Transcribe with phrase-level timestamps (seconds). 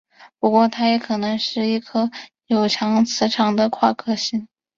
[0.39, 2.09] 不过它也可能是一颗
[2.47, 4.47] 有强磁场的夸克星。